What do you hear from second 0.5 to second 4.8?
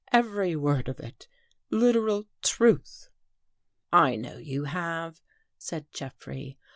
word of it— literal truth."" I know you